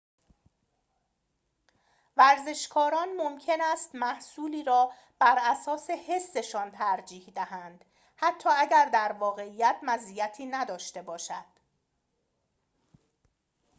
ورزشکاران 2.17 3.09
ممکن 3.17 3.61
است 3.61 3.95
محصولی 3.95 4.63
را 4.63 4.91
براساس 5.19 5.89
حسشان 5.89 6.71
ترجیح 6.71 7.31
دهند 7.35 7.85
حتی 8.15 8.49
اگر 8.57 8.89
در 8.93 9.11
واقعیت 9.11 9.75
مزیتی 9.83 10.45
نداشته 10.45 11.01
باشد 11.01 11.45